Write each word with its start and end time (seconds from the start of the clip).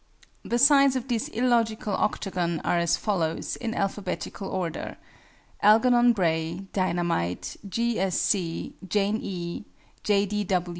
The 0.43 0.57
sides 0.57 0.95
of 0.95 1.09
this 1.09 1.27
illogical 1.27 1.93
octagon 1.93 2.59
are 2.61 2.79
as 2.79 2.97
follows, 2.97 3.55
in 3.55 3.75
alphabetical 3.75 4.47
order: 4.49 4.97
ALGERNON 5.61 6.13
BRAY, 6.13 6.65
DINAH 6.73 7.03
MITE, 7.03 7.57
G. 7.69 7.99
S. 7.99 8.19
C., 8.19 8.73
JANE 8.87 9.19
E., 9.21 9.65
J. 10.01 10.47